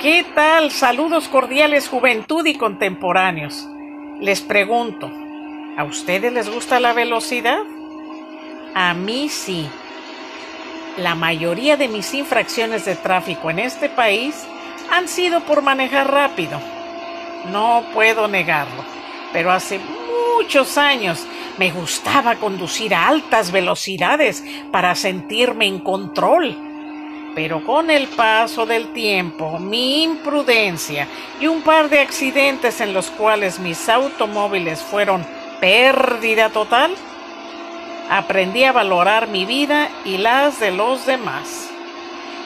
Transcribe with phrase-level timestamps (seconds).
[0.00, 0.70] ¿Qué tal?
[0.70, 3.68] Saludos cordiales juventud y contemporáneos.
[4.20, 5.10] Les pregunto,
[5.76, 7.58] ¿a ustedes les gusta la velocidad?
[8.76, 9.68] A mí sí.
[10.98, 14.46] La mayoría de mis infracciones de tráfico en este país
[14.92, 16.60] han sido por manejar rápido.
[17.50, 18.84] No puedo negarlo,
[19.32, 19.80] pero hace
[20.36, 21.26] muchos años
[21.58, 26.67] me gustaba conducir a altas velocidades para sentirme en control
[27.34, 31.06] pero con el paso del tiempo, mi imprudencia
[31.40, 35.24] y un par de accidentes en los cuales mis automóviles fueron
[35.60, 36.94] pérdida total,
[38.10, 41.68] aprendí a valorar mi vida y las de los demás.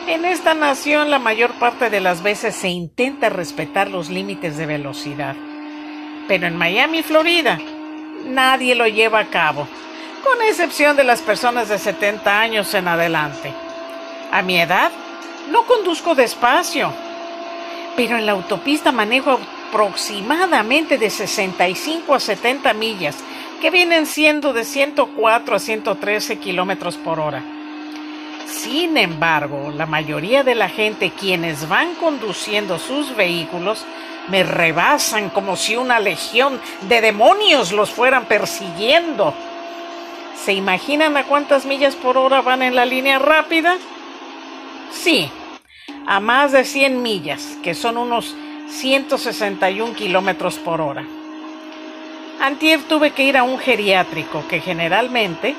[0.06, 4.66] En esta nación la mayor parte de las veces se intenta respetar los límites de
[4.66, 5.36] velocidad,
[6.26, 7.58] pero en Miami, Florida,
[8.26, 9.68] nadie lo lleva a cabo,
[10.24, 13.52] con excepción de las personas de 70 años en adelante.
[14.32, 14.90] A mi edad,
[15.50, 16.90] no conduzco despacio,
[17.94, 19.38] pero en la autopista manejo
[19.68, 23.18] aproximadamente de 65 a 70 millas,
[23.60, 27.44] que vienen siendo de 104 a 113 kilómetros por hora.
[28.46, 33.84] Sin embargo, la mayoría de la gente quienes van conduciendo sus vehículos
[34.28, 36.58] me rebasan como si una legión
[36.88, 39.34] de demonios los fueran persiguiendo.
[40.42, 43.76] ¿Se imaginan a cuántas millas por hora van en la línea rápida?
[44.92, 45.30] Sí,
[46.06, 48.36] a más de 100 millas, que son unos
[48.68, 51.04] 161 kilómetros por hora.
[52.40, 55.54] Antier tuve que ir a un geriátrico que generalmente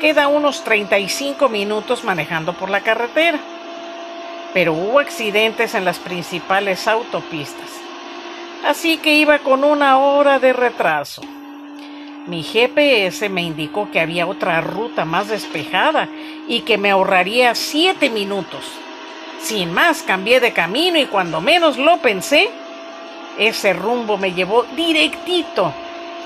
[0.00, 3.38] queda unos 35 minutos manejando por la carretera.
[4.54, 7.68] Pero hubo accidentes en las principales autopistas.
[8.66, 11.22] Así que iba con una hora de retraso.
[12.26, 16.08] Mi GPS me indicó que había otra ruta más despejada
[16.46, 18.70] y que me ahorraría siete minutos.
[19.40, 22.50] Sin más, cambié de camino y cuando menos lo pensé,
[23.38, 25.72] ese rumbo me llevó directito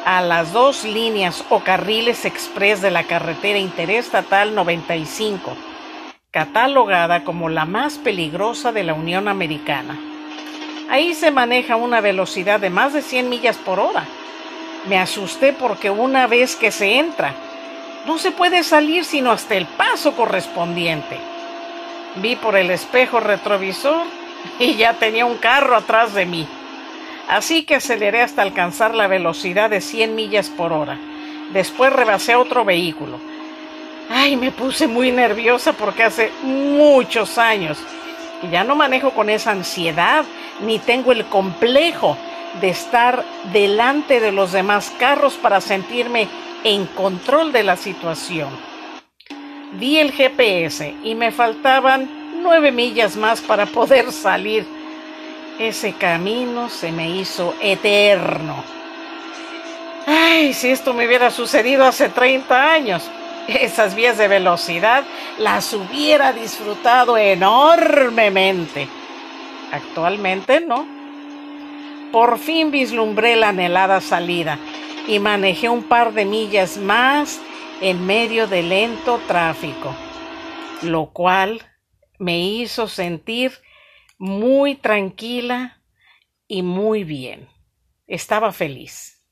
[0.05, 5.57] a las dos líneas o carriles express de la carretera interestatal 95,
[6.33, 9.97] catalogada como la más peligrosa de la Unión Americana.
[10.91, 14.05] Ahí se maneja una velocidad de más de 100 millas por hora
[14.89, 17.35] me asusté porque una vez que se entra,
[18.07, 21.19] no se puede salir sino hasta el paso correspondiente.
[22.17, 24.07] Vi por el espejo retrovisor
[24.59, 26.47] y ya tenía un carro atrás de mí.
[27.29, 30.99] Así que aceleré hasta alcanzar la velocidad de 100 millas por hora.
[31.53, 33.19] Después rebasé otro vehículo.
[34.11, 37.79] Ay, me puse muy nerviosa porque hace muchos años
[38.43, 40.25] y ya no manejo con esa ansiedad
[40.61, 42.19] ni tengo el complejo
[42.61, 46.29] de estar delante de los demás carros para sentirme
[46.63, 48.49] en control de la situación.
[49.75, 52.09] Vi el GPS y me faltaban
[52.43, 54.65] nueve millas más para poder salir.
[55.59, 58.63] Ese camino se me hizo eterno.
[60.07, 63.11] Ay, si esto me hubiera sucedido hace 30 años,
[63.49, 65.05] esas vías de velocidad
[65.39, 68.89] las hubiera disfrutado enormemente.
[69.73, 71.04] Actualmente no.
[72.13, 74.59] Por fin vislumbré la anhelada salida
[75.09, 77.41] y manejé un par de millas más
[77.81, 79.95] en medio de lento tráfico,
[80.83, 81.63] lo cual
[82.19, 83.53] me hizo sentir
[84.19, 85.83] muy tranquila
[86.47, 87.49] y muy bien.
[88.07, 89.23] Estaba feliz.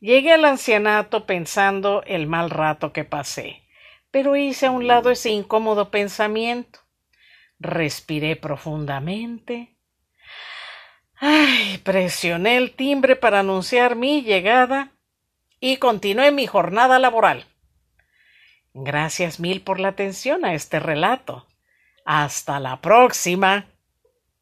[0.00, 3.62] Llegué al ancianato pensando el mal rato que pasé,
[4.10, 6.80] pero hice a un lado ese incómodo pensamiento.
[7.58, 9.77] Respiré profundamente
[11.20, 14.92] Ay, presioné el timbre para anunciar mi llegada
[15.60, 17.46] y continué mi jornada laboral.
[18.72, 21.46] Gracias mil por la atención a este relato.
[22.04, 23.66] Hasta la próxima.